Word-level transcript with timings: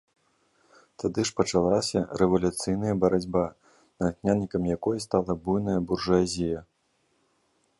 Тады 1.01 1.21
ж 1.29 1.33
пачалася 1.39 1.99
рэвалюцыйная 2.21 2.95
барацьба, 3.03 3.43
натхняльнікам 4.05 4.63
якой 4.75 4.97
стала 5.07 5.31
буйная 5.43 5.77
буржуазія. 5.93 6.59